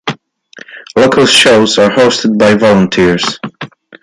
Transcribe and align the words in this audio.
Local 0.95 1.27
shows 1.27 1.77
are 1.77 1.91
hosted 1.91 2.35
by 2.39 2.55
volunteers. 2.55 3.37